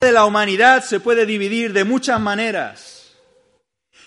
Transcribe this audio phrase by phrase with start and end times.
[0.00, 3.16] de la humanidad se puede dividir de muchas maneras,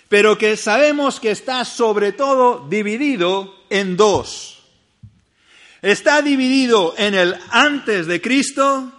[0.08, 4.64] pero que sabemos que está sobre todo dividido en dos.
[5.82, 8.90] Está dividido en el antes de Cristo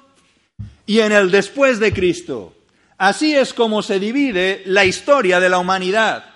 [0.84, 2.54] y en el después de Cristo.
[2.98, 6.26] Así es como se divide la historia de la humanidad.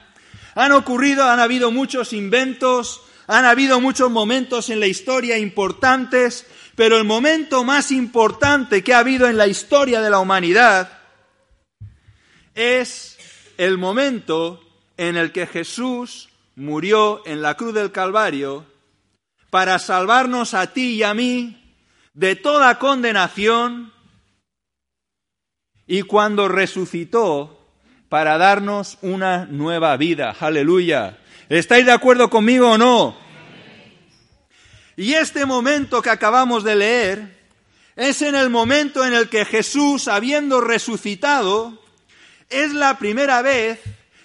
[0.54, 6.98] Han ocurrido, han habido muchos inventos, han habido muchos momentos en la historia importantes, pero
[6.98, 10.98] el momento más importante que ha habido en la historia de la humanidad
[12.54, 13.18] es
[13.56, 14.62] el momento
[14.98, 18.66] en el que Jesús murió en la cruz del Calvario
[19.50, 21.74] para salvarnos a ti y a mí
[22.12, 23.92] de toda condenación
[25.86, 27.58] y cuando resucitó
[28.08, 30.36] para darnos una nueva vida.
[30.38, 31.18] Aleluya.
[31.48, 33.25] ¿Estáis de acuerdo conmigo o no?
[34.96, 37.36] Y este momento que acabamos de leer
[37.96, 41.82] es en el momento en el que Jesús, habiendo resucitado,
[42.48, 43.80] es la primera vez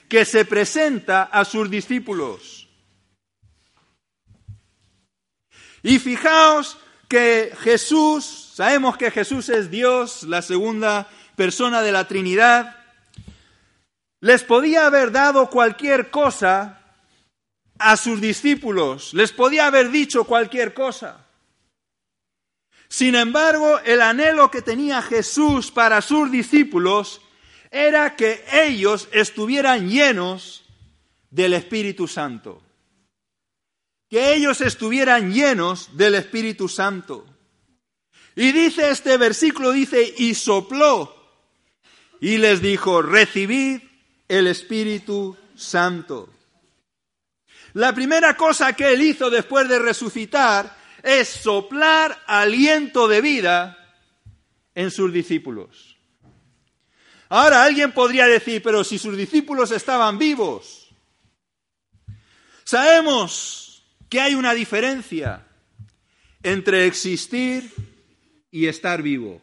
[0.07, 2.69] que se presenta a sus discípulos.
[5.83, 6.77] Y fijaos
[7.09, 12.77] que Jesús, sabemos que Jesús es Dios, la segunda persona de la Trinidad,
[14.21, 16.80] les podía haber dado cualquier cosa
[17.81, 21.25] a sus discípulos, les podía haber dicho cualquier cosa.
[22.87, 27.21] Sin embargo, el anhelo que tenía Jesús para sus discípulos
[27.71, 30.65] era que ellos estuvieran llenos
[31.29, 32.61] del Espíritu Santo.
[34.09, 37.25] Que ellos estuvieran llenos del Espíritu Santo.
[38.35, 41.15] Y dice este versículo, dice, y sopló
[42.19, 43.81] y les dijo, recibid
[44.27, 46.29] el Espíritu Santo.
[47.73, 53.77] La primera cosa que él hizo después de resucitar es soplar aliento de vida
[54.75, 55.97] en sus discípulos.
[57.29, 60.89] Ahora alguien podría decir, pero si sus discípulos estaban vivos,
[62.65, 65.47] sabemos que hay una diferencia
[66.43, 67.71] entre existir
[68.51, 69.41] y estar vivo.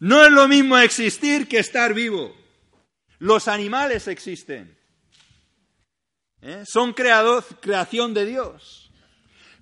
[0.00, 2.34] No es lo mismo existir que estar vivo.
[3.18, 4.77] Los animales existen.
[6.42, 6.64] ¿Eh?
[6.66, 8.90] son creación de Dios.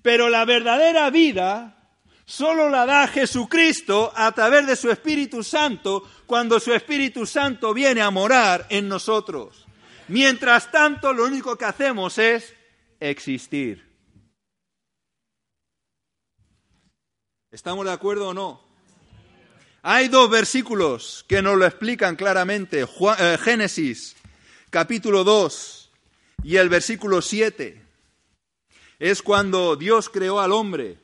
[0.03, 1.77] Pero la verdadera vida
[2.25, 8.03] solo la da Jesucristo a través de su Espíritu Santo cuando su Espíritu Santo viene
[8.03, 9.67] a morar en nosotros.
[10.09, 12.55] Mientras tanto, lo único que hacemos es
[13.01, 13.85] existir.
[17.51, 18.67] ¿Estamos de acuerdo o no?
[19.83, 22.83] Hay dos versículos que nos lo explican claramente.
[22.83, 24.17] Eh, Génesis,
[24.71, 25.86] capítulo 2,
[26.43, 27.83] y el versículo 7
[28.99, 30.99] es cuando Dios creó al hombre.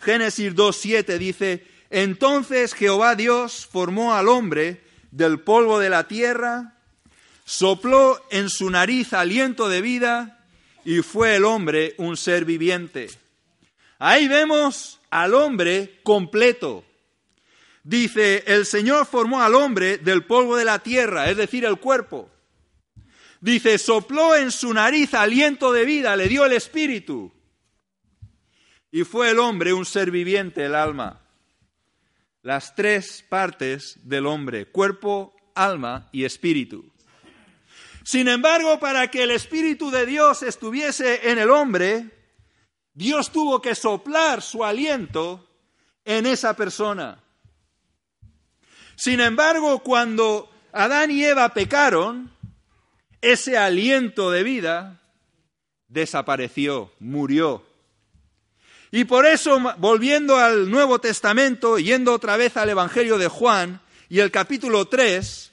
[0.00, 6.74] Génesis 2.7 dice, entonces Jehová Dios formó al hombre del polvo de la tierra,
[7.44, 10.44] sopló en su nariz aliento de vida
[10.84, 13.08] y fue el hombre un ser viviente.
[13.98, 16.84] Ahí vemos al hombre completo.
[17.82, 22.30] Dice, el Señor formó al hombre del polvo de la tierra, es decir, el cuerpo.
[23.40, 27.32] Dice, sopló en su nariz aliento de vida, le dio el espíritu.
[28.90, 31.20] Y fue el hombre un ser viviente, el alma.
[32.42, 36.90] Las tres partes del hombre, cuerpo, alma y espíritu.
[38.02, 42.10] Sin embargo, para que el espíritu de Dios estuviese en el hombre,
[42.94, 45.48] Dios tuvo que soplar su aliento
[46.04, 47.22] en esa persona.
[48.96, 52.32] Sin embargo, cuando Adán y Eva pecaron,
[53.20, 55.00] ese aliento de vida
[55.88, 57.64] desapareció, murió.
[58.90, 64.20] Y por eso, volviendo al Nuevo Testamento, yendo otra vez al Evangelio de Juan y
[64.20, 65.50] el capítulo 3,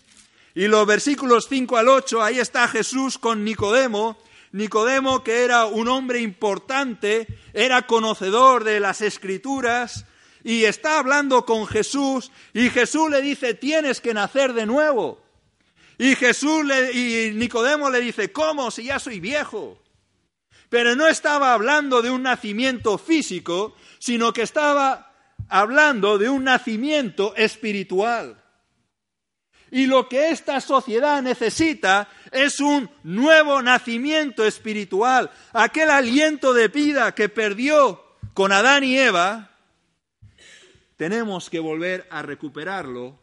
[0.56, 4.18] y los versículos 5 al 8, ahí está Jesús con Nicodemo,
[4.54, 10.06] Nicodemo que era un hombre importante, era conocedor de las escrituras,
[10.46, 15.25] y está hablando con Jesús, y Jesús le dice, tienes que nacer de nuevo.
[15.98, 19.82] Y Jesús le, y Nicodemo le dice, ¿cómo si ya soy viejo?
[20.70, 25.14] Pero no estaba hablando de un nacimiento físico, sino que estaba
[25.48, 28.42] hablando de un nacimiento espiritual.
[29.72, 35.32] Y lo que esta sociedad necesita es un nuevo nacimiento espiritual.
[35.54, 38.04] Aquel aliento de vida que perdió
[38.34, 39.52] con Adán y Eva,
[40.98, 43.20] tenemos que volver a recuperarlo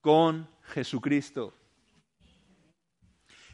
[0.00, 1.54] con Jesucristo.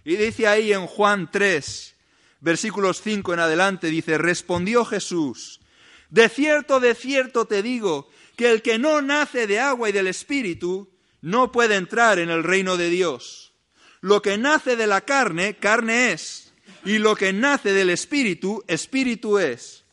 [0.09, 1.95] Y dice ahí en Juan 3,
[2.41, 5.61] versículos 5 en adelante, dice, respondió Jesús,
[6.09, 10.07] de cierto, de cierto te digo, que el que no nace de agua y del
[10.07, 10.89] Espíritu
[11.21, 13.53] no puede entrar en el reino de Dios.
[14.01, 16.55] Lo que nace de la carne, carne es,
[16.87, 19.85] y lo que nace del Espíritu, Espíritu es.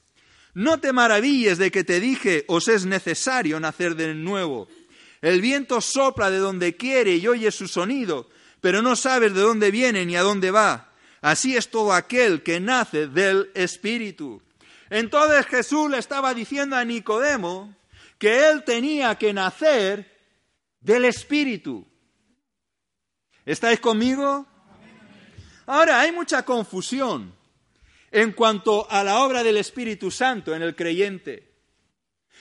[0.54, 4.70] No te maravilles de que te dije, os es necesario nacer de nuevo.
[5.22, 8.30] El viento sopla de donde quiere y oye su sonido,
[8.66, 10.90] pero no sabes de dónde viene ni a dónde va.
[11.22, 14.42] Así es todo aquel que nace del Espíritu.
[14.90, 17.76] Entonces Jesús le estaba diciendo a Nicodemo
[18.18, 20.12] que él tenía que nacer
[20.82, 21.86] del Espíritu.
[23.46, 24.48] ¿Estáis conmigo?
[25.68, 27.36] Ahora, hay mucha confusión
[28.10, 31.54] en cuanto a la obra del Espíritu Santo en el creyente.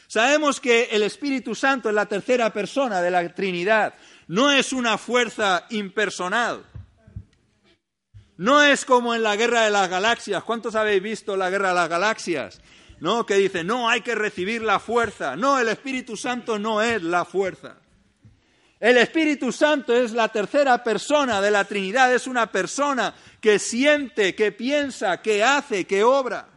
[0.07, 3.93] Sabemos que el Espíritu Santo es la tercera persona de la Trinidad,
[4.29, 6.65] no es una fuerza impersonal.
[8.37, 10.43] No es como en la guerra de las galaxias.
[10.43, 12.61] ¿Cuántos habéis visto la guerra de las galaxias?
[13.01, 13.25] ¿No?
[13.27, 15.37] Que dice, no, hay que recibir la fuerza.
[15.37, 17.77] No, el Espíritu Santo no es la fuerza.
[18.81, 24.35] El Espíritu Santo es la tercera persona de la Trinidad, es una persona que siente,
[24.35, 26.49] que piensa, que hace, que obra.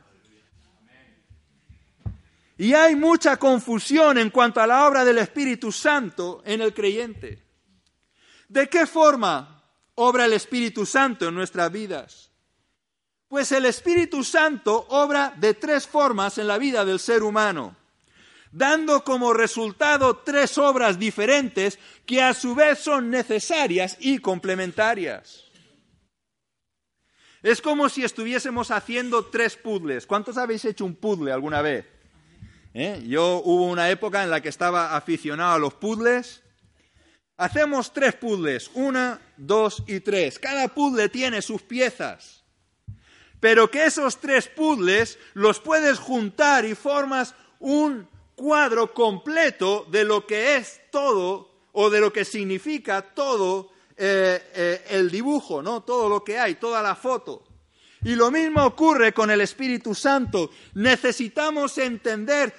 [2.57, 7.46] Y hay mucha confusión en cuanto a la obra del Espíritu Santo en el creyente.
[8.47, 9.63] ¿De qué forma
[9.95, 12.31] obra el Espíritu Santo en nuestras vidas?
[13.27, 17.75] Pues el Espíritu Santo obra de tres formas en la vida del ser humano,
[18.51, 25.43] dando como resultado tres obras diferentes que a su vez son necesarias y complementarias.
[27.43, 30.07] Es como si estuviésemos haciendo tres puzzles.
[30.07, 31.85] ¿Cuántos habéis hecho un puzzle alguna vez?
[32.73, 33.03] ¿Eh?
[33.07, 36.43] Yo hubo una época en la que estaba aficionado a los puzzles
[37.37, 40.39] Hacemos tres puzzles, una, dos y tres.
[40.39, 42.43] Cada puzzle tiene sus piezas.
[43.39, 50.25] Pero que esos tres puzzles los puedes juntar y formas un cuadro completo de lo
[50.25, 55.83] que es todo o de lo que significa todo eh, eh, el dibujo, ¿no?
[55.83, 57.43] Todo lo que hay, toda la foto.
[58.03, 60.49] Y lo mismo ocurre con el Espíritu Santo.
[60.73, 62.51] Necesitamos entender,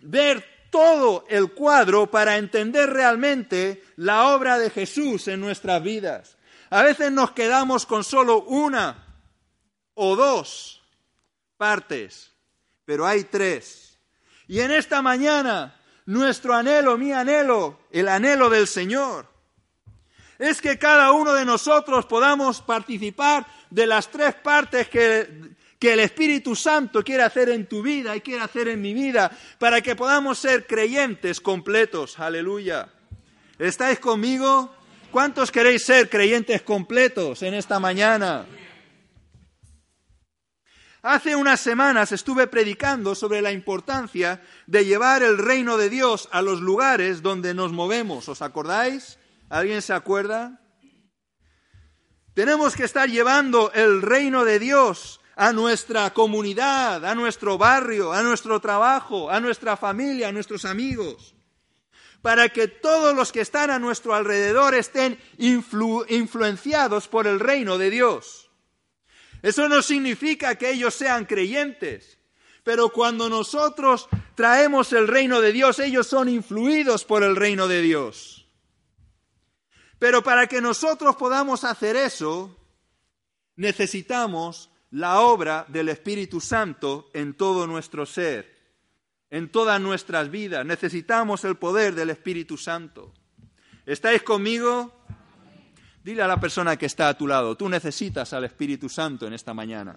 [0.00, 6.36] ver todo el cuadro para entender realmente la obra de Jesús en nuestras vidas.
[6.68, 9.06] A veces nos quedamos con solo una
[9.94, 10.82] o dos
[11.56, 12.30] partes,
[12.84, 13.98] pero hay tres.
[14.48, 19.26] Y en esta mañana, nuestro anhelo, mi anhelo, el anhelo del Señor,
[20.38, 26.00] es que cada uno de nosotros podamos participar de las tres partes que que el
[26.00, 29.96] Espíritu Santo quiere hacer en tu vida y quiere hacer en mi vida para que
[29.96, 32.18] podamos ser creyentes completos.
[32.18, 32.88] Aleluya.
[33.58, 34.74] ¿Estáis conmigo?
[35.10, 38.46] ¿Cuántos queréis ser creyentes completos en esta mañana?
[41.02, 46.42] Hace unas semanas estuve predicando sobre la importancia de llevar el reino de Dios a
[46.42, 48.28] los lugares donde nos movemos.
[48.28, 49.18] ¿Os acordáis?
[49.48, 50.60] ¿Alguien se acuerda?
[52.34, 58.22] Tenemos que estar llevando el reino de Dios a nuestra comunidad, a nuestro barrio, a
[58.22, 61.34] nuestro trabajo, a nuestra familia, a nuestros amigos,
[62.22, 67.90] para que todos los que están a nuestro alrededor estén influenciados por el reino de
[67.90, 68.50] Dios.
[69.42, 72.18] Eso no significa que ellos sean creyentes,
[72.64, 77.82] pero cuando nosotros traemos el reino de Dios, ellos son influidos por el reino de
[77.82, 78.48] Dios.
[79.98, 82.56] Pero para que nosotros podamos hacer eso,
[83.54, 88.54] necesitamos la obra del Espíritu Santo en todo nuestro ser,
[89.30, 90.64] en todas nuestras vidas.
[90.64, 93.12] Necesitamos el poder del Espíritu Santo.
[93.84, 94.92] ¿Estáis conmigo?
[96.02, 99.32] Dile a la persona que está a tu lado, tú necesitas al Espíritu Santo en
[99.32, 99.96] esta mañana.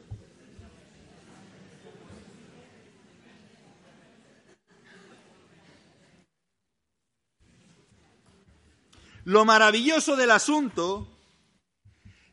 [9.25, 11.18] Lo maravilloso del asunto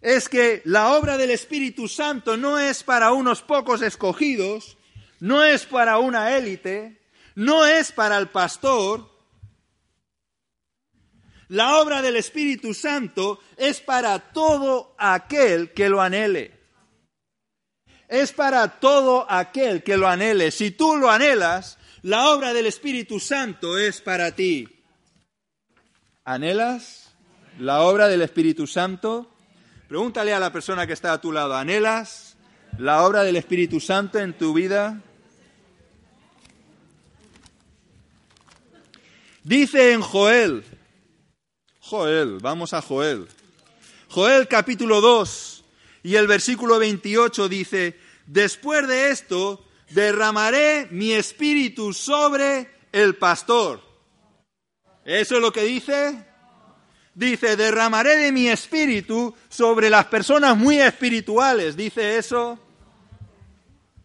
[0.00, 4.76] es que la obra del Espíritu Santo no es para unos pocos escogidos,
[5.21, 7.00] no es para una élite,
[7.35, 9.11] no es para el pastor.
[11.49, 16.53] La obra del Espíritu Santo es para todo aquel que lo anhele.
[18.09, 20.50] Es para todo aquel que lo anhele.
[20.50, 24.69] Si tú lo anhelas, la obra del Espíritu Santo es para ti.
[26.25, 27.07] ¿Anhelas?
[27.59, 29.36] la obra del Espíritu Santo?
[29.88, 32.37] Pregúntale a la persona que está a tu lado, ¿anhelas
[32.76, 35.00] la obra del Espíritu Santo en tu vida?
[39.45, 40.64] Dice en Joel,
[41.78, 43.28] Joel, vamos a Joel.
[44.09, 45.64] Joel capítulo 2
[46.02, 53.81] y el versículo 28 dice, después de esto derramaré mi espíritu sobre el pastor.
[55.05, 56.26] ¿Eso es lo que dice?
[57.17, 61.75] Dice, derramaré de mi espíritu sobre las personas muy espirituales.
[61.75, 62.59] ¿Dice eso?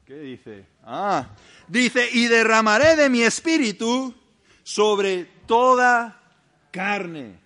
[0.06, 0.66] ¿Qué dice?
[0.86, 1.28] Ah,
[1.68, 4.16] dice, y derramaré de mi espíritu
[4.64, 6.22] sobre toda
[6.72, 7.38] carne.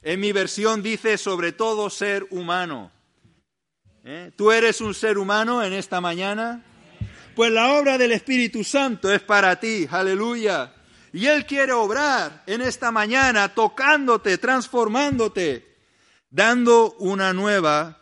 [0.00, 2.92] En mi versión dice sobre todo ser humano.
[4.04, 4.30] ¿Eh?
[4.36, 6.62] ¿Tú eres un ser humano en esta mañana?
[7.34, 10.72] Pues la obra del Espíritu Santo es para ti, aleluya.
[11.12, 15.76] Y Él quiere obrar en esta mañana, tocándote, transformándote,
[16.30, 18.00] dando una nueva,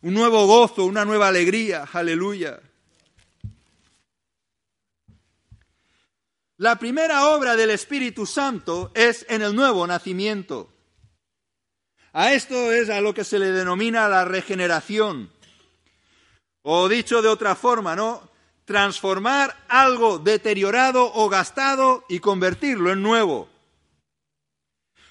[0.00, 2.60] un nuevo gozo, una nueva alegría, aleluya.
[6.58, 10.72] La primera obra del Espíritu Santo es en el nuevo nacimiento.
[12.14, 15.30] A esto es a lo que se le denomina la regeneración.
[16.62, 18.25] O dicho de otra forma, ¿no?
[18.66, 23.48] Transformar algo deteriorado o gastado y convertirlo en nuevo.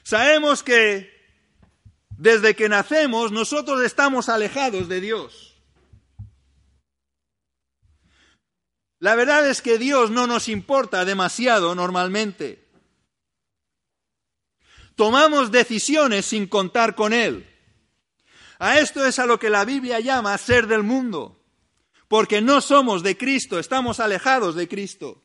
[0.04, 1.12] Sabemos que
[2.10, 5.56] desde que nacemos nosotros estamos alejados de Dios.
[9.00, 12.68] La verdad es que Dios no nos importa demasiado normalmente.
[14.96, 17.50] Tomamos decisiones sin contar con Él.
[18.60, 21.45] A esto es a lo que la Biblia llama ser del mundo,
[22.08, 25.22] porque no somos de Cristo, estamos alejados de Cristo.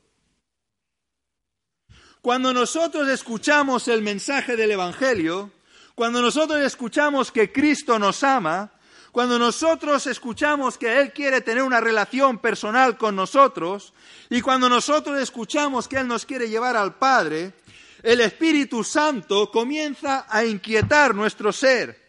[2.23, 5.51] Cuando nosotros escuchamos el mensaje del Evangelio,
[5.95, 8.73] cuando nosotros escuchamos que Cristo nos ama,
[9.13, 13.93] cuando nosotros escuchamos que Él quiere tener una relación personal con nosotros
[14.29, 17.55] y cuando nosotros escuchamos que Él nos quiere llevar al Padre,
[18.03, 22.01] el Espíritu Santo comienza a inquietar nuestro ser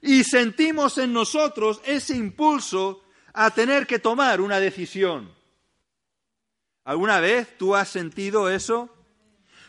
[0.00, 3.03] y sentimos en nosotros ese impulso
[3.34, 5.30] a tener que tomar una decisión.
[6.84, 8.88] ¿Alguna vez tú has sentido eso?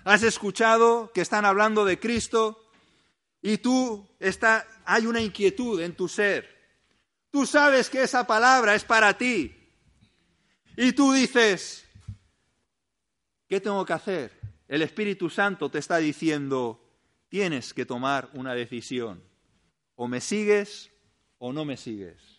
[0.05, 2.61] ¿Has escuchado que están hablando de Cristo
[3.41, 6.49] y tú está, hay una inquietud en tu ser.
[7.29, 9.55] Tú sabes que esa palabra es para ti.
[10.75, 11.85] Y tú dices,
[13.47, 14.39] ¿qué tengo que hacer?
[14.67, 16.81] El Espíritu Santo te está diciendo,
[17.29, 19.23] tienes que tomar una decisión.
[19.95, 20.89] O me sigues
[21.37, 22.34] o no me sigues.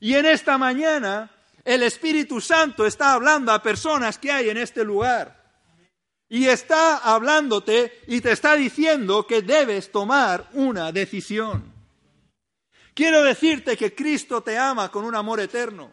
[0.00, 1.30] Y en esta mañana
[1.64, 5.44] el Espíritu Santo está hablando a personas que hay en este lugar.
[6.28, 11.72] Y está hablándote y te está diciendo que debes tomar una decisión.
[12.94, 15.92] Quiero decirte que Cristo te ama con un amor eterno.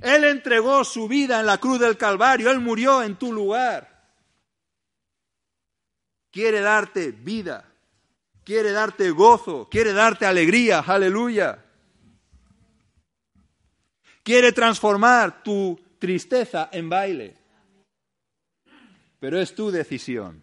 [0.00, 3.88] Él entregó su vida en la cruz del Calvario, Él murió en tu lugar.
[6.30, 7.64] Quiere darte vida,
[8.44, 11.64] quiere darte gozo, quiere darte alegría, aleluya.
[14.22, 17.42] Quiere transformar tu tristeza en baile
[19.22, 20.42] pero es tu decisión.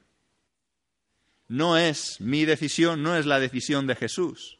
[1.49, 4.57] No es mi decisión, no es la decisión de Jesús.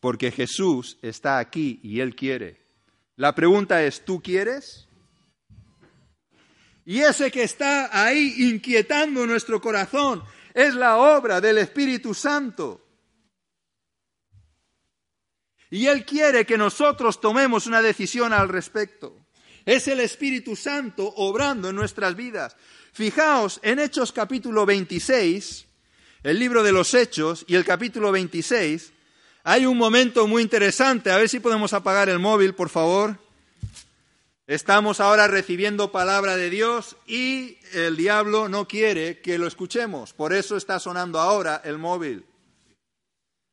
[0.00, 2.64] Porque Jesús está aquí y Él quiere.
[3.14, 4.88] La pregunta es, ¿tú quieres?
[6.84, 12.84] Y ese que está ahí inquietando nuestro corazón es la obra del Espíritu Santo.
[15.70, 19.16] Y Él quiere que nosotros tomemos una decisión al respecto.
[19.64, 22.56] Es el Espíritu Santo obrando en nuestras vidas.
[22.92, 25.66] Fijaos, en Hechos capítulo 26,
[26.24, 28.92] el libro de los Hechos y el capítulo 26,
[29.44, 31.12] hay un momento muy interesante.
[31.12, 33.16] A ver si podemos apagar el móvil, por favor.
[34.48, 40.12] Estamos ahora recibiendo palabra de Dios y el diablo no quiere que lo escuchemos.
[40.12, 42.26] Por eso está sonando ahora el móvil.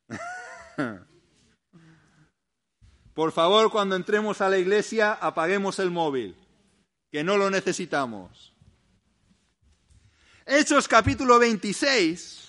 [3.18, 6.36] Por favor, cuando entremos a la iglesia, apaguemos el móvil,
[7.10, 8.54] que no lo necesitamos.
[10.46, 12.48] Hechos capítulo 26,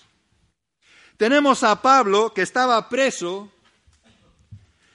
[1.18, 3.52] tenemos a Pablo que estaba preso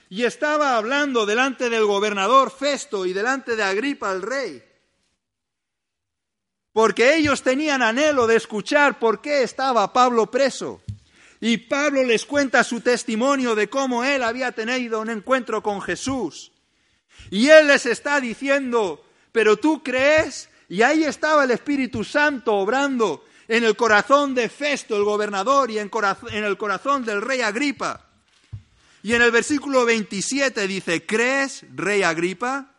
[0.08, 4.64] y estaba hablando delante del gobernador Festo y delante de Agripa el rey,
[6.72, 10.83] porque ellos tenían anhelo de escuchar por qué estaba Pablo preso.
[11.46, 16.52] Y Pablo les cuenta su testimonio de cómo él había tenido un encuentro con Jesús.
[17.30, 23.26] Y él les está diciendo, pero tú crees, y ahí estaba el Espíritu Santo obrando,
[23.46, 25.90] en el corazón de Festo, el gobernador, y en,
[26.32, 28.08] el corazón del rey Agripa.
[29.02, 32.72] Y en el versículo 27 dice, ¿crees, rey Agripa?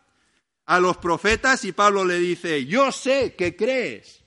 [0.64, 4.25] A los profetas y Pablo le dice, yo sé que crees.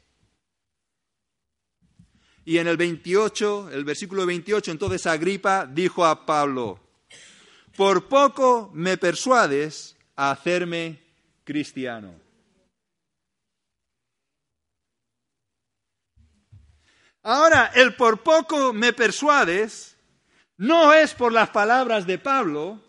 [2.50, 6.80] Y en el 28, el versículo 28, entonces Agripa dijo a Pablo,
[7.78, 11.00] por poco me persuades a hacerme
[11.44, 12.12] cristiano.
[17.22, 19.96] Ahora, el por poco me persuades
[20.58, 22.82] no es por las palabras de Pablo,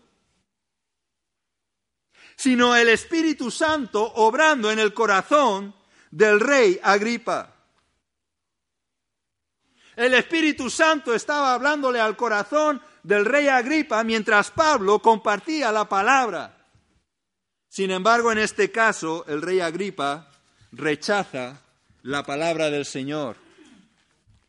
[2.35, 5.75] sino el Espíritu Santo obrando en el corazón
[6.09, 7.50] del rey Agripa.
[9.95, 16.57] El Espíritu Santo estaba hablándole al corazón del rey Agripa mientras Pablo compartía la palabra.
[17.67, 20.29] Sin embargo, en este caso, el rey Agripa
[20.71, 21.61] rechaza
[22.03, 23.37] la palabra del Señor.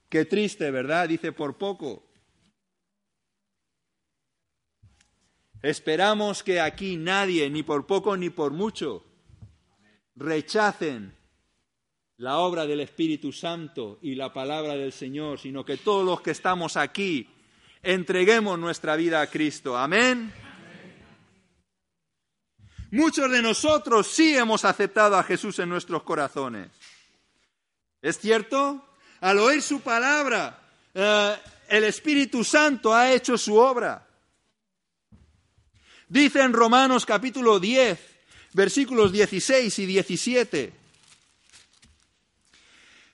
[0.08, 1.08] Qué triste, ¿verdad?
[1.08, 2.04] Dice por poco.
[5.62, 9.04] Esperamos que aquí nadie, ni por poco ni por mucho,
[10.16, 11.16] rechacen
[12.22, 16.30] la obra del Espíritu Santo y la palabra del Señor, sino que todos los que
[16.30, 17.28] estamos aquí
[17.82, 19.76] entreguemos nuestra vida a Cristo.
[19.76, 20.32] Amén.
[22.92, 26.68] Muchos de nosotros sí hemos aceptado a Jesús en nuestros corazones.
[28.00, 28.86] ¿Es cierto?
[29.20, 30.60] al oír su palabra,
[30.94, 31.36] eh,
[31.70, 34.06] el Espíritu Santo ha hecho su obra.
[36.08, 37.98] Dice en Romanos capítulo 10,
[38.52, 40.81] versículos 16 y 17.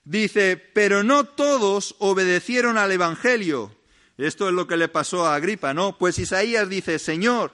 [0.09, 3.75] Dice, pero no todos obedecieron al Evangelio.
[4.17, 5.99] Esto es lo que le pasó a Agripa, ¿no?
[5.99, 7.51] Pues Isaías dice, Señor,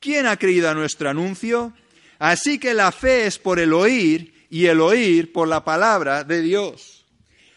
[0.00, 1.72] ¿quién ha creído a nuestro anuncio?
[2.18, 6.42] Así que la fe es por el oír y el oír por la palabra de
[6.42, 7.06] Dios.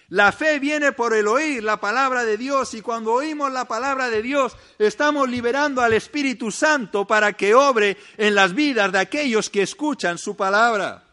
[0.08, 4.10] La fe viene por el oír la palabra de Dios y cuando oímos la palabra
[4.10, 9.50] de Dios estamos liberando al Espíritu Santo para que obre en las vidas de aquellos
[9.50, 11.07] que escuchan su palabra.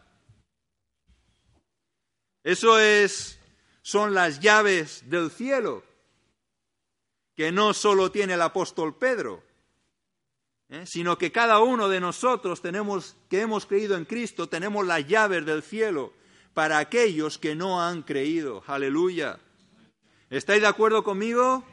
[2.45, 3.39] Eso es
[3.81, 5.83] son las llaves del cielo
[7.35, 9.43] que no solo tiene el apóstol Pedro,
[10.69, 10.85] ¿eh?
[10.85, 15.43] sino que cada uno de nosotros tenemos que hemos creído en Cristo tenemos las llaves
[15.43, 16.13] del cielo
[16.53, 18.63] para aquellos que no han creído.
[18.67, 19.39] Aleluya.
[20.29, 21.65] ¿Estáis de acuerdo conmigo?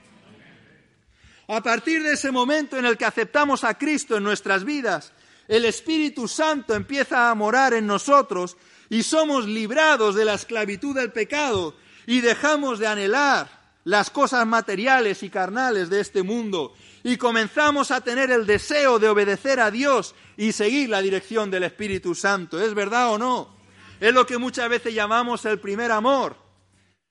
[1.49, 5.13] A partir de ese momento en el que aceptamos a Cristo en nuestras vidas,
[5.49, 8.57] el Espíritu Santo empieza a morar en nosotros
[8.93, 11.75] y somos librados de la esclavitud del pecado
[12.07, 13.49] y dejamos de anhelar
[13.85, 19.09] las cosas materiales y carnales de este mundo y comenzamos a tener el deseo de
[19.09, 22.61] obedecer a Dios y seguir la dirección del Espíritu Santo.
[22.61, 23.57] ¿Es verdad o no?
[23.99, 26.37] Es lo que muchas veces llamamos el primer amor.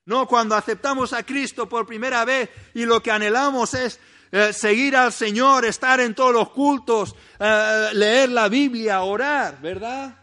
[0.04, 3.98] No, cuando aceptamos a Cristo por primera vez y lo que anhelamos es
[4.30, 10.21] eh, seguir al Señor, estar en todos los cultos, eh, leer la Biblia, orar, ¿verdad?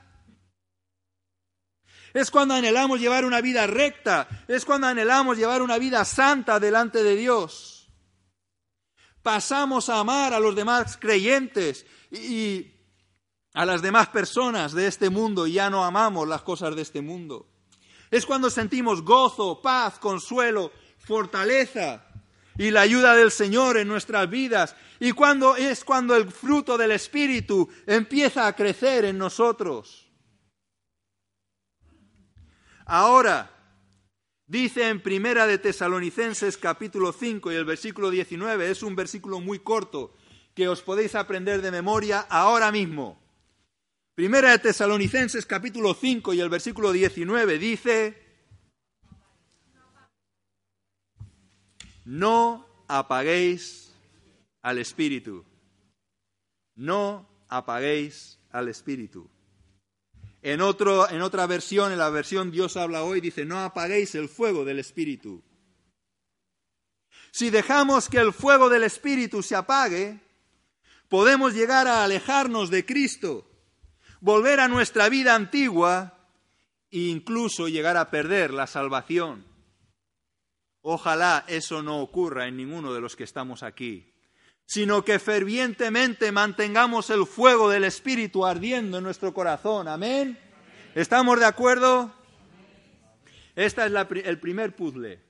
[2.13, 7.03] Es cuando anhelamos llevar una vida recta, es cuando anhelamos llevar una vida santa delante
[7.03, 7.89] de Dios.
[9.21, 12.71] Pasamos a amar a los demás creyentes y
[13.53, 17.01] a las demás personas de este mundo y ya no amamos las cosas de este
[17.01, 17.47] mundo.
[18.11, 22.05] Es cuando sentimos gozo, paz, consuelo, fortaleza
[22.57, 24.75] y la ayuda del Señor en nuestras vidas.
[24.99, 30.08] Y cuando es cuando el fruto del Espíritu empieza a crecer en nosotros.
[32.91, 33.51] Ahora,
[34.47, 39.59] dice en Primera de Tesalonicenses capítulo 5 y el versículo 19, es un versículo muy
[39.59, 40.11] corto
[40.55, 43.21] que os podéis aprender de memoria ahora mismo.
[44.15, 48.17] Primera de Tesalonicenses capítulo 5 y el versículo 19 dice,
[52.05, 53.93] no apaguéis
[54.63, 55.45] al Espíritu,
[56.73, 59.29] no apaguéis al Espíritu.
[60.41, 64.29] En, otro, en otra versión, en la versión Dios habla hoy, dice, no apaguéis el
[64.29, 65.43] fuego del Espíritu.
[67.31, 70.19] Si dejamos que el fuego del Espíritu se apague,
[71.09, 73.49] podemos llegar a alejarnos de Cristo
[74.21, 76.17] volver a nuestra vida antigua
[76.91, 79.45] e incluso llegar a perder la salvación.
[80.81, 84.13] Ojalá eso no ocurra en ninguno de los que estamos aquí,
[84.69, 89.87] sino que fervientemente mantengamos el fuego del Espíritu ardiendo en nuestro corazón.
[89.87, 90.37] Amén.
[90.93, 92.13] ¿Estamos de acuerdo?
[93.55, 93.91] Este es
[94.25, 95.23] el primer puzzle,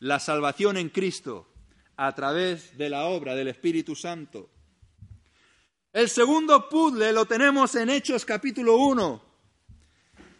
[0.00, 1.52] la salvación en Cristo
[1.96, 4.50] a través de la obra del Espíritu Santo.
[5.92, 9.22] El segundo puzzle lo tenemos en Hechos capítulo 1.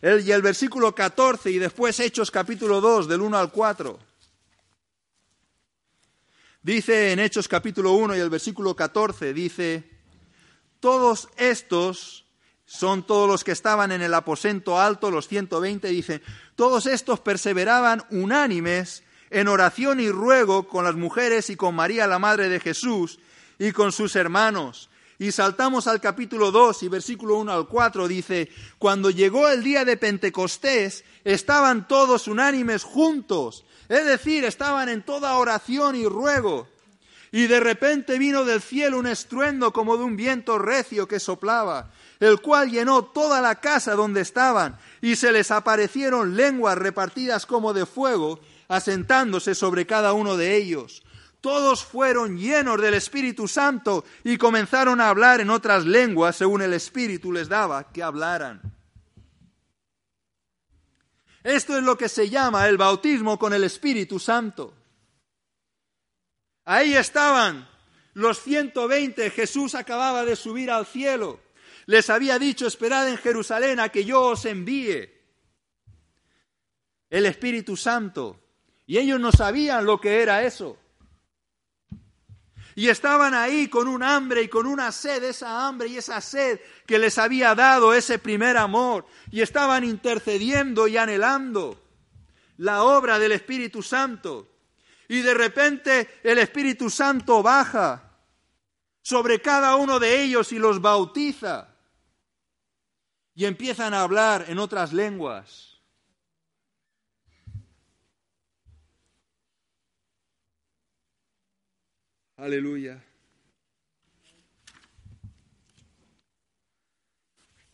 [0.01, 4.12] El, y el versículo 14 y después Hechos capítulo 2 del 1 al 4.
[6.63, 9.83] Dice en Hechos capítulo 1 y el versículo 14, dice,
[10.79, 12.25] todos estos
[12.67, 16.23] son todos los que estaban en el aposento alto, los 120, dicen,
[16.55, 22.21] todos estos perseveraban unánimes en oración y ruego con las mujeres y con María, la
[22.21, 23.19] madre de Jesús,
[23.59, 24.89] y con sus hermanos.
[25.23, 29.85] Y saltamos al capítulo 2 y versículo 1 al 4 dice, cuando llegó el día
[29.85, 36.67] de Pentecostés, estaban todos unánimes juntos, es decir, estaban en toda oración y ruego.
[37.31, 41.93] Y de repente vino del cielo un estruendo como de un viento recio que soplaba,
[42.19, 47.73] el cual llenó toda la casa donde estaban, y se les aparecieron lenguas repartidas como
[47.73, 51.05] de fuego, asentándose sobre cada uno de ellos.
[51.43, 56.73] Todos fueron llenos del Espíritu Santo y comenzaron a hablar en otras lenguas según el
[56.73, 58.63] Espíritu les daba que hablaran.
[61.43, 64.73] Esto es lo que se llama el bautismo con el Espíritu Santo.
[66.65, 67.69] Ahí estaban
[68.15, 71.41] los 120, Jesús acababa de subir al cielo.
[71.87, 75.11] Les había dicho, esperad en Jerusalén a que yo os envíe
[77.11, 78.39] el Espíritu Santo.
[78.87, 80.79] Y ellos no sabían lo que era eso.
[82.75, 86.61] Y estaban ahí con un hambre y con una sed, esa hambre y esa sed
[86.87, 89.07] que les había dado ese primer amor.
[89.31, 91.79] Y estaban intercediendo y anhelando
[92.59, 94.49] la obra del Espíritu Santo.
[95.09, 98.11] Y de repente el Espíritu Santo baja
[99.03, 101.69] sobre cada uno de ellos y los bautiza.
[103.35, 105.72] Y empiezan a hablar en otras lenguas.
[112.43, 113.01] Aleluya.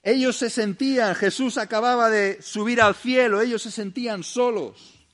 [0.02, 5.06] Ellos se sentían, Jesús acababa de subir al cielo, ellos se sentían solos.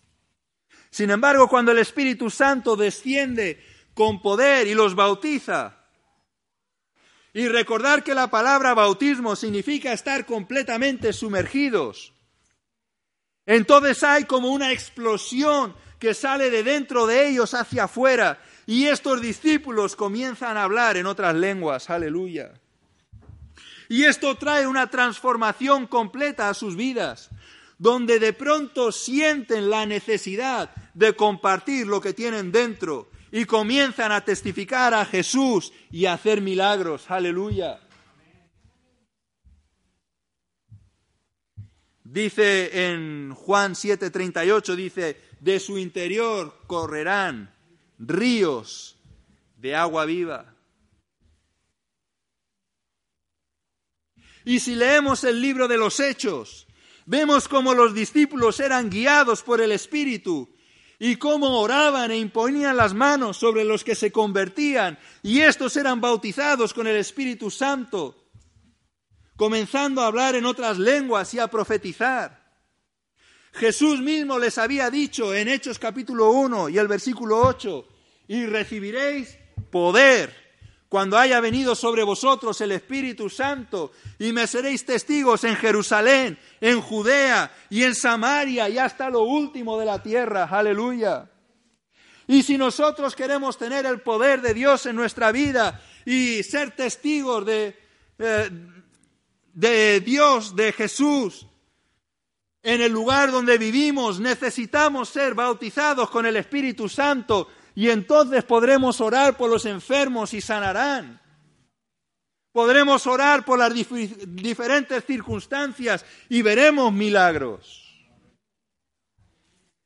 [0.91, 3.65] Sin embargo, cuando el Espíritu Santo desciende
[3.95, 5.85] con poder y los bautiza,
[7.33, 12.13] y recordar que la palabra bautismo significa estar completamente sumergidos,
[13.47, 19.21] entonces hay como una explosión que sale de dentro de ellos hacia afuera y estos
[19.21, 22.55] discípulos comienzan a hablar en otras lenguas, aleluya.
[23.89, 27.31] Y esto trae una transformación completa a sus vidas,
[27.79, 34.25] donde de pronto sienten la necesidad de compartir lo que tienen dentro y comienzan a
[34.25, 37.81] testificar a Jesús y a hacer milagros, aleluya.
[42.05, 47.54] Dice en Juan 7:38, dice, de su interior correrán
[47.99, 48.97] ríos
[49.57, 50.55] de agua viva.
[54.45, 56.67] Y si leemos el libro de los Hechos,
[57.07, 60.55] vemos cómo los discípulos eran guiados por el Espíritu
[60.99, 66.01] y cómo oraban e imponían las manos sobre los que se convertían y estos eran
[66.01, 68.31] bautizados con el Espíritu Santo,
[69.37, 72.44] comenzando a hablar en otras lenguas y a profetizar.
[73.55, 77.87] Jesús mismo les había dicho en Hechos capítulo 1 y el versículo 8,
[78.27, 79.39] y recibiréis
[79.71, 80.35] poder
[80.89, 86.81] cuando haya venido sobre vosotros el Espíritu Santo, y me seréis testigos en Jerusalén, en
[86.81, 90.49] Judea y en Samaria y hasta lo último de la tierra.
[90.51, 91.31] Aleluya.
[92.27, 97.45] Y si nosotros queremos tener el poder de Dios en nuestra vida y ser testigos
[97.47, 97.79] de,
[98.19, 98.51] eh,
[99.53, 101.47] de Dios, de Jesús,
[102.65, 109.03] en el lugar donde vivimos, necesitamos ser bautizados con el Espíritu Santo y entonces podremos
[109.03, 111.21] orar por los enfermos y sanarán.
[112.53, 117.83] Podremos orar por las diferentes circunstancias y veremos milagros.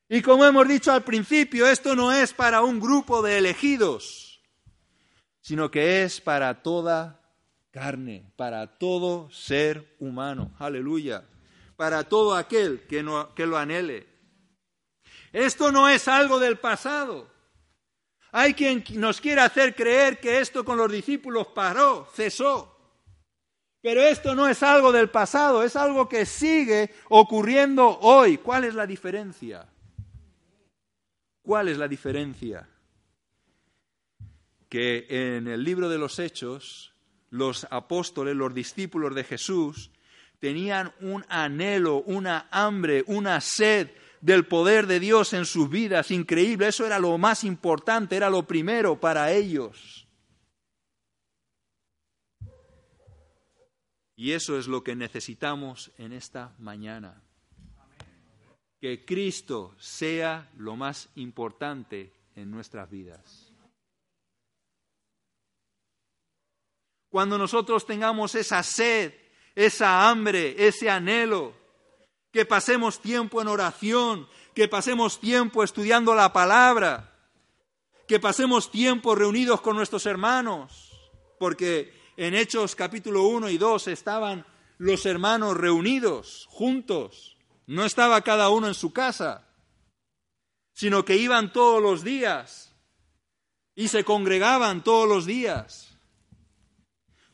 [0.09, 4.41] Y como hemos dicho al principio, esto no es para un grupo de elegidos,
[5.41, 7.21] sino que es para toda
[7.73, 10.53] carne, para todo ser humano.
[10.61, 11.25] Aleluya
[11.79, 14.05] para todo aquel que, no, que lo anhele.
[15.33, 17.31] Esto no es algo del pasado.
[18.33, 22.77] Hay quien nos quiere hacer creer que esto con los discípulos paró, cesó.
[23.81, 28.39] Pero esto no es algo del pasado, es algo que sigue ocurriendo hoy.
[28.39, 29.65] ¿Cuál es la diferencia?
[31.43, 32.69] ¿Cuál es la diferencia?
[34.69, 36.93] Que en el libro de los Hechos,
[37.31, 39.93] los apóstoles, los discípulos de Jesús,
[40.39, 46.69] tenían un anhelo, una hambre, una sed del poder de Dios en sus vidas increíble.
[46.69, 50.07] Eso era lo más importante, era lo primero para ellos.
[54.17, 57.23] Y eso es lo que necesitamos en esta mañana.
[58.81, 63.53] Que Cristo sea lo más importante en nuestras vidas.
[67.09, 69.15] Cuando nosotros tengamos esa sed,
[69.59, 71.53] esa hambre, ese anhelo,
[72.31, 77.13] que pasemos tiempo en oración, que pasemos tiempo estudiando la palabra,
[78.07, 80.93] que pasemos tiempo reunidos con nuestros hermanos,
[81.41, 88.51] porque en Hechos capítulo 1 y 2 estaban los hermanos reunidos, juntos, no estaba cada
[88.51, 89.49] uno en su casa,
[90.73, 92.77] sino que iban todos los días
[93.75, 95.99] y se congregaban todos los días.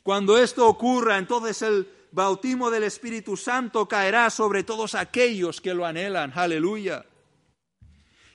[0.02, 5.84] Cuando esto ocurra, entonces el bautismo del Espíritu Santo caerá sobre todos aquellos que lo
[5.84, 6.32] anhelan.
[6.34, 7.04] Aleluya.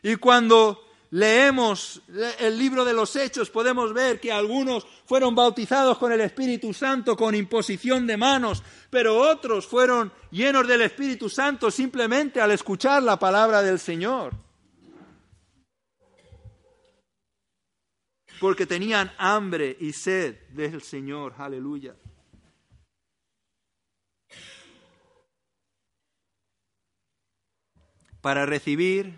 [0.04, 2.02] Y cuando leemos
[2.40, 7.16] el libro de los Hechos, podemos ver que algunos fueron bautizados con el Espíritu Santo
[7.16, 13.18] con imposición de manos, pero otros fueron llenos del Espíritu Santo simplemente al escuchar la
[13.18, 14.34] palabra del Señor.
[18.42, 21.34] Porque tenían hambre y sed del Señor.
[21.38, 21.94] Aleluya.
[28.30, 29.16] Para recibir,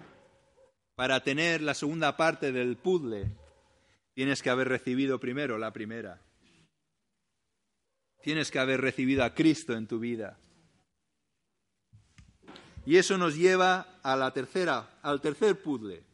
[0.96, 3.30] para tener la segunda parte del puzzle,
[4.14, 6.22] tienes que haber recibido primero la primera.
[8.24, 10.40] Tienes que haber recibido a Cristo en tu vida.
[12.86, 16.06] Y eso nos lleva a la tercera, al tercer puzzle.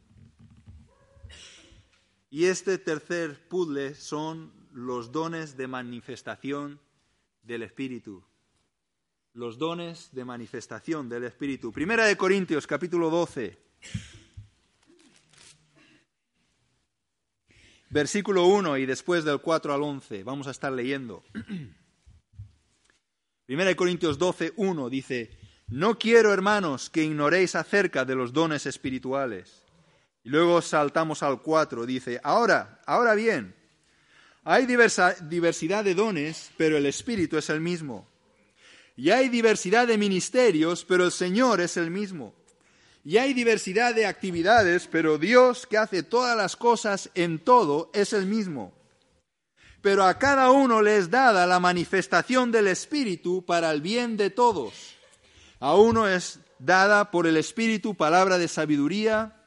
[2.30, 6.80] Y este tercer puzzle son los dones de manifestación
[7.44, 8.24] del Espíritu
[9.38, 11.70] los dones de manifestación del Espíritu.
[11.70, 13.56] Primera de Corintios, capítulo 12.
[17.90, 20.24] Versículo 1 y después del 4 al 11.
[20.24, 21.22] Vamos a estar leyendo.
[23.46, 25.30] Primera de Corintios 12, 1 dice,
[25.68, 29.62] No quiero, hermanos, que ignoréis acerca de los dones espirituales.
[30.24, 33.54] Y luego saltamos al 4, dice, Ahora, ahora bien,
[34.42, 38.07] hay diversa, diversidad de dones, pero el Espíritu es el mismo.
[38.98, 42.34] Y hay diversidad de ministerios, pero el Señor es el mismo.
[43.04, 48.12] Y hay diversidad de actividades, pero Dios que hace todas las cosas en todo es
[48.12, 48.74] el mismo.
[49.82, 54.30] Pero a cada uno le es dada la manifestación del Espíritu para el bien de
[54.30, 54.96] todos.
[55.60, 59.44] A uno es dada por el Espíritu palabra de sabiduría,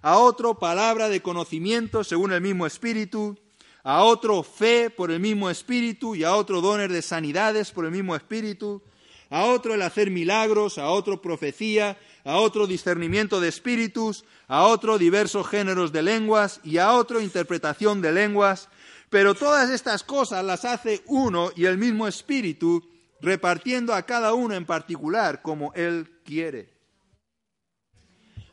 [0.00, 3.38] a otro palabra de conocimiento según el mismo Espíritu,
[3.82, 7.90] a otro fe por el mismo Espíritu y a otro dones de sanidades por el
[7.90, 8.82] mismo Espíritu
[9.34, 14.96] a otro el hacer milagros, a otro profecía, a otro discernimiento de espíritus, a otro
[14.96, 18.68] diversos géneros de lenguas y a otro interpretación de lenguas.
[19.10, 22.88] Pero todas estas cosas las hace uno y el mismo espíritu,
[23.20, 26.70] repartiendo a cada uno en particular como él quiere.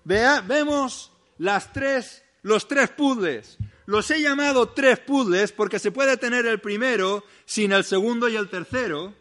[0.04, 3.60] vemos las tres, los tres puzzles.
[3.86, 8.36] Los he llamado tres puzzles porque se puede tener el primero sin el segundo y
[8.36, 9.21] el tercero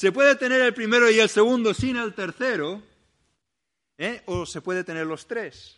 [0.00, 2.82] se puede tener el primero y el segundo sin el tercero,
[3.98, 4.22] ¿eh?
[4.24, 5.76] o se puede tener los tres.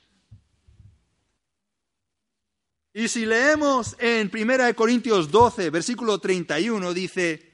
[2.94, 7.50] Y si leemos en 1 Corintios 12, versículo 31, dice,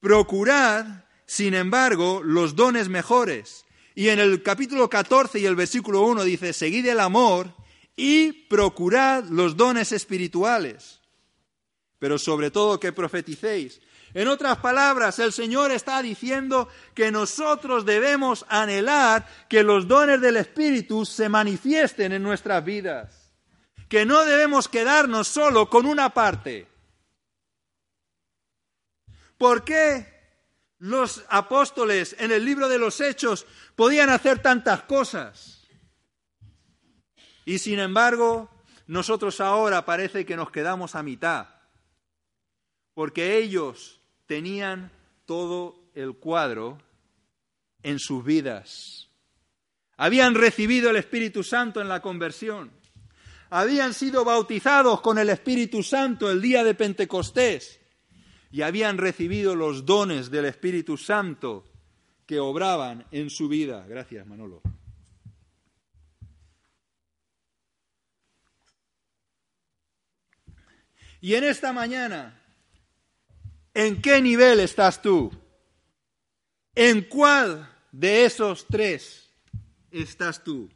[0.00, 3.64] procurad, sin embargo, los dones mejores.
[3.94, 7.54] Y en el capítulo 14 y el versículo 1 dice, seguid el amor
[7.94, 11.00] y procurad los dones espirituales,
[12.00, 13.80] pero sobre todo que profeticéis.
[14.14, 20.36] En otras palabras, el Señor está diciendo que nosotros debemos anhelar que los dones del
[20.36, 23.32] Espíritu se manifiesten en nuestras vidas,
[23.88, 26.68] que no debemos quedarnos solo con una parte.
[29.38, 30.06] ¿Por qué
[30.78, 35.66] los apóstoles en el libro de los Hechos podían hacer tantas cosas?
[37.46, 38.50] Y sin embargo,
[38.86, 41.48] nosotros ahora parece que nos quedamos a mitad,
[42.92, 44.01] porque ellos
[44.32, 44.90] tenían
[45.26, 46.78] todo el cuadro
[47.82, 49.10] en sus vidas.
[49.98, 52.70] Habían recibido el Espíritu Santo en la conversión.
[53.50, 57.78] Habían sido bautizados con el Espíritu Santo el día de Pentecostés.
[58.50, 61.66] Y habían recibido los dones del Espíritu Santo
[62.24, 63.84] que obraban en su vida.
[63.86, 64.62] Gracias, Manolo.
[71.20, 72.41] Y en esta mañana
[73.74, 75.32] ¿En qué nivel estás tú?
[76.74, 79.30] ¿En cuál de esos tres
[79.90, 80.70] estás tú?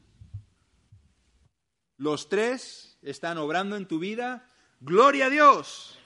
[1.98, 4.48] ¿Los tres están obrando en tu vida?
[4.80, 5.98] Gloria a Dios.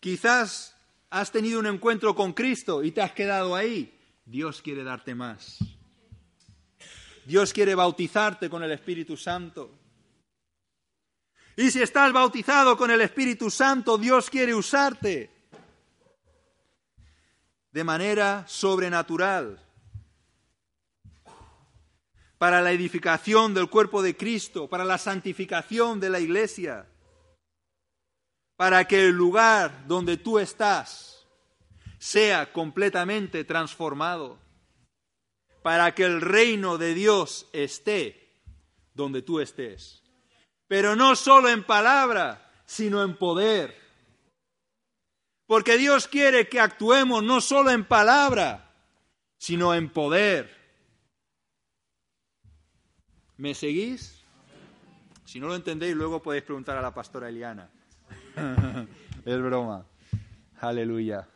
[0.00, 0.76] Quizás
[1.10, 3.98] has tenido un encuentro con Cristo y te has quedado ahí.
[4.26, 5.58] Dios quiere darte más.
[7.26, 9.83] Dios quiere bautizarte con el Espíritu Santo.
[11.56, 15.30] Y si estás bautizado con el Espíritu Santo, Dios quiere usarte
[17.70, 19.60] de manera sobrenatural
[22.38, 26.86] para la edificación del cuerpo de Cristo, para la santificación de la iglesia,
[28.56, 31.26] para que el lugar donde tú estás
[31.98, 34.38] sea completamente transformado,
[35.62, 38.28] para que el reino de Dios esté
[38.92, 40.03] donde tú estés.
[40.66, 43.76] Pero no solo en palabra, sino en poder.
[45.46, 48.72] Porque Dios quiere que actuemos no solo en palabra,
[49.36, 50.50] sino en poder.
[53.36, 54.22] ¿Me seguís?
[55.24, 57.68] Si no lo entendéis, luego podéis preguntar a la pastora Eliana.
[59.24, 59.86] es broma.
[60.60, 61.28] Aleluya.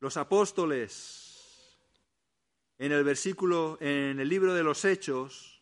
[0.00, 1.33] Los apóstoles
[2.84, 5.58] en el versículo en el libro de los Hechos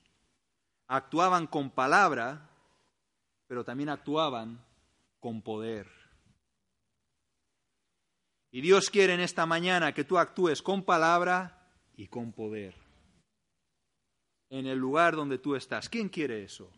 [0.89, 2.51] actuaban con palabra,
[3.47, 4.61] pero también actuaban
[5.21, 5.87] con poder.
[8.51, 12.75] Y Dios quiere en esta mañana que tú actúes con palabra y con poder.
[14.51, 15.89] En el lugar donde tú estás.
[15.89, 16.69] ¿Quién quiere eso?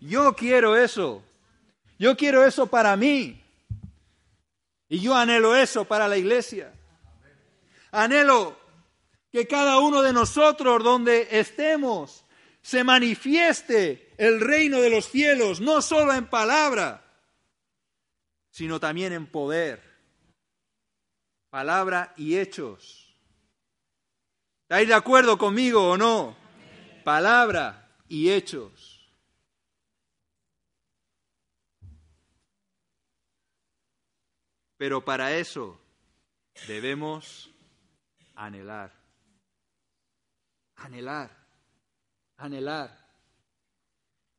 [0.00, 1.22] Yo quiero eso.
[1.98, 3.42] Yo quiero eso para mí.
[4.88, 6.72] Y yo anhelo eso para la iglesia.
[7.92, 8.63] Anhelo
[9.34, 12.24] que cada uno de nosotros, donde estemos,
[12.62, 17.04] se manifieste el reino de los cielos, no solo en palabra,
[18.48, 19.82] sino también en poder
[21.50, 23.12] palabra y hechos.
[24.62, 26.36] ¿Estáis de acuerdo conmigo o no?
[27.02, 29.12] Palabra y hechos.
[34.76, 35.80] Pero para eso
[36.68, 37.50] debemos
[38.36, 39.03] anhelar,
[40.84, 41.30] anhelar,
[42.36, 42.90] anhelar.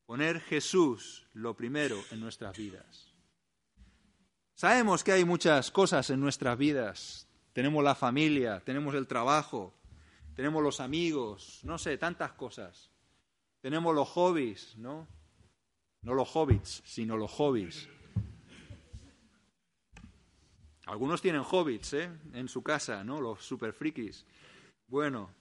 [0.06, 3.14] Poner Jesús lo primero en nuestras vidas.
[4.54, 7.28] Sabemos que hay muchas cosas en nuestras vidas.
[7.52, 9.74] Tenemos la familia, tenemos el trabajo,
[10.36, 12.92] tenemos los amigos, no sé, tantas cosas.
[13.62, 15.08] Tenemos los hobbies, ¿no?
[16.04, 17.90] No los hobbits, sino los hobbies.
[20.86, 22.12] Algunos tienen hobbits, ¿eh?
[22.34, 23.20] En su casa, ¿no?
[23.20, 24.28] Los super frikis.
[24.88, 25.32] Bueno,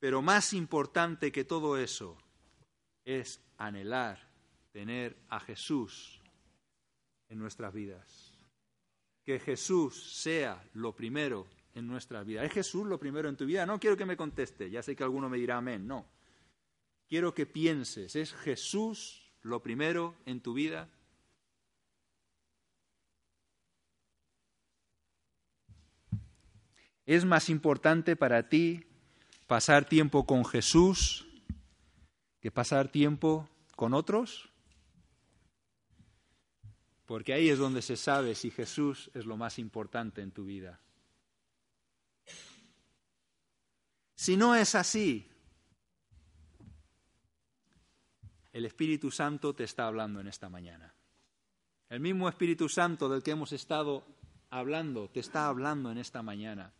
[0.00, 2.16] Pero más importante que todo eso
[3.04, 4.18] es anhelar
[4.72, 6.20] tener a Jesús
[7.28, 8.32] en nuestras vidas.
[9.24, 12.46] Que Jesús sea lo primero en nuestras vidas.
[12.46, 13.66] ¿Es Jesús lo primero en tu vida?
[13.66, 16.06] No quiero que me conteste, ya sé que alguno me dirá amén, no.
[17.06, 20.88] Quiero que pienses, ¿es Jesús lo primero en tu vida?
[27.04, 28.86] ¿Es más importante para ti
[29.50, 31.26] pasar tiempo con Jesús
[32.38, 34.48] que pasar tiempo con otros?
[37.04, 40.78] Porque ahí es donde se sabe si Jesús es lo más importante en tu vida.
[44.14, 45.28] Si no es así,
[48.52, 50.94] el Espíritu Santo te está hablando en esta mañana.
[51.88, 54.04] El mismo Espíritu Santo del que hemos estado
[54.48, 56.72] hablando te está hablando en esta mañana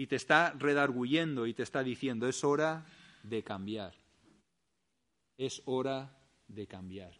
[0.00, 2.86] y te está redarguyendo y te está diciendo, es hora
[3.22, 3.92] de cambiar.
[5.36, 6.10] Es hora
[6.48, 7.12] de cambiar.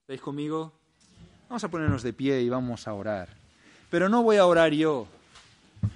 [0.00, 0.72] ¿Estáis conmigo?
[1.50, 3.28] Vamos a ponernos de pie y vamos a orar.
[3.90, 5.06] Pero no voy a orar yo,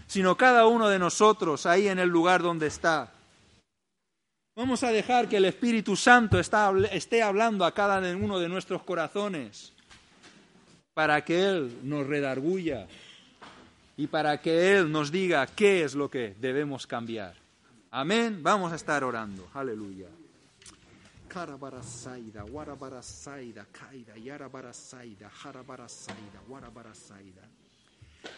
[0.07, 3.15] sino cada uno de nosotros ahí en el lugar donde está.
[4.55, 9.73] Vamos a dejar que el Espíritu Santo esté hablando a cada uno de nuestros corazones
[10.93, 12.87] para que Él nos redarguya,
[14.01, 17.37] y para que Él nos diga qué es lo que debemos cambiar.
[17.91, 18.43] Amén.
[18.43, 19.51] Vamos a estar orando.
[19.53, 20.09] Aleluya.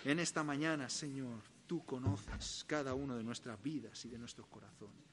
[0.04, 1.38] En esta mañana, Señor,
[1.68, 5.11] tú conoces cada uno de nuestras vidas y de nuestros corazones.